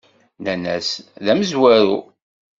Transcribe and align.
Nnan-as: 0.39 0.89
D 1.23 1.25
amezwaru. 1.31 1.99